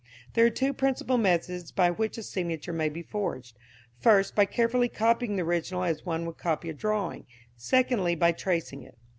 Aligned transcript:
There 0.33 0.43
are 0.47 0.49
two 0.49 0.73
principal 0.73 1.19
methods 1.19 1.71
by 1.71 1.91
which 1.91 2.17
a 2.17 2.23
signature 2.23 2.73
may 2.73 2.89
be 2.89 3.03
forged: 3.03 3.55
first, 3.99 4.33
by 4.33 4.45
carefully 4.45 4.89
copying 4.89 5.35
the 5.35 5.43
original 5.43 5.83
as 5.83 6.07
one 6.07 6.25
would 6.25 6.39
copy 6.39 6.71
a 6.71 6.73
drawing; 6.73 7.27
secondly, 7.55 8.15
by 8.15 8.31
tracing 8.31 8.81
it. 8.81 8.97